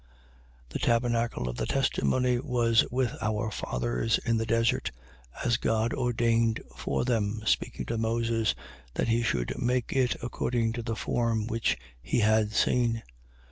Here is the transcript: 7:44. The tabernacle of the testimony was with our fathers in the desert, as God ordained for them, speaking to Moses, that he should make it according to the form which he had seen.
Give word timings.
7:44. 0.69 0.69
The 0.69 0.79
tabernacle 0.79 1.47
of 1.47 1.57
the 1.57 1.67
testimony 1.67 2.39
was 2.39 2.83
with 2.89 3.13
our 3.21 3.51
fathers 3.51 4.17
in 4.25 4.37
the 4.37 4.47
desert, 4.47 4.89
as 5.45 5.57
God 5.57 5.93
ordained 5.93 6.59
for 6.75 7.05
them, 7.05 7.43
speaking 7.45 7.85
to 7.85 7.99
Moses, 7.99 8.55
that 8.95 9.09
he 9.09 9.21
should 9.21 9.53
make 9.61 9.93
it 9.93 10.15
according 10.23 10.73
to 10.73 10.81
the 10.81 10.95
form 10.95 11.45
which 11.45 11.77
he 12.01 12.21
had 12.21 12.51
seen. 12.51 13.03